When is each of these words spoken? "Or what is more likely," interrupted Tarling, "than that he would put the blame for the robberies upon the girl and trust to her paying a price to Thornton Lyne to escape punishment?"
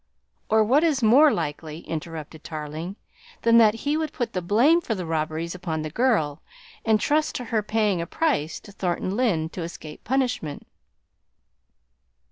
"Or 0.49 0.63
what 0.63 0.83
is 0.83 1.03
more 1.03 1.31
likely," 1.31 1.81
interrupted 1.81 2.43
Tarling, 2.43 2.95
"than 3.43 3.59
that 3.59 3.75
he 3.85 3.95
would 3.95 4.11
put 4.11 4.33
the 4.33 4.41
blame 4.41 4.81
for 4.81 4.95
the 4.95 5.05
robberies 5.05 5.53
upon 5.53 5.83
the 5.83 5.91
girl 5.91 6.41
and 6.83 6.99
trust 6.99 7.35
to 7.35 7.43
her 7.43 7.61
paying 7.61 8.01
a 8.01 8.07
price 8.07 8.59
to 8.61 8.71
Thornton 8.71 9.15
Lyne 9.15 9.49
to 9.49 9.61
escape 9.61 10.03
punishment?" 10.03 10.65